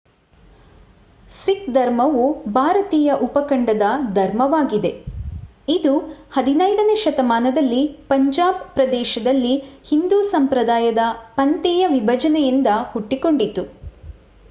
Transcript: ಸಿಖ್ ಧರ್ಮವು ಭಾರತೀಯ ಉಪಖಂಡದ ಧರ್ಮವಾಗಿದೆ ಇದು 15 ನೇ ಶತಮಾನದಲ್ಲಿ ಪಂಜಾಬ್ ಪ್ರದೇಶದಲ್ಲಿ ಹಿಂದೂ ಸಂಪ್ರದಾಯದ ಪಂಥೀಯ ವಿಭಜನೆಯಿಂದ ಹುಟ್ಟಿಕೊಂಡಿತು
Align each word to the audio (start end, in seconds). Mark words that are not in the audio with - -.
ಸಿಖ್ 1.31 1.65
ಧರ್ಮವು 1.73 2.23
ಭಾರತೀಯ 2.53 3.09
ಉಪಖಂಡದ 3.25 3.87
ಧರ್ಮವಾಗಿದೆ 4.13 4.91
ಇದು 5.67 5.91
15 6.37 6.55
ನೇ 6.87 6.95
ಶತಮಾನದಲ್ಲಿ 7.03 7.81
ಪಂಜಾಬ್ 8.09 8.63
ಪ್ರದೇಶದಲ್ಲಿ 8.75 9.53
ಹಿಂದೂ 9.91 10.19
ಸಂಪ್ರದಾಯದ 10.33 11.03
ಪಂಥೀಯ 11.37 11.85
ವಿಭಜನೆಯಿಂದ 11.89 12.71
ಹುಟ್ಟಿಕೊಂಡಿತು 12.93 13.65